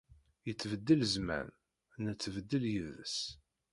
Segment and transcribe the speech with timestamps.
[0.47, 1.47] Yettbeddil zzman,
[2.03, 3.17] nettbeddil yid-s.